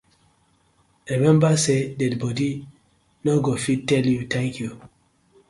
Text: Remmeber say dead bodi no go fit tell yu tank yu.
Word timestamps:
Remmeber 1.19 1.55
say 1.59 1.93
dead 1.93 2.17
bodi 2.19 2.67
no 3.23 3.39
go 3.45 3.53
fit 3.63 3.81
tell 3.87 4.03
yu 4.13 4.21
tank 4.31 4.53
yu. 4.59 4.69